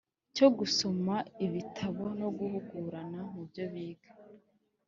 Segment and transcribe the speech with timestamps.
[0.35, 1.15] cyo gusoma
[1.45, 4.09] ibitabo no guhugurana mu byo biga.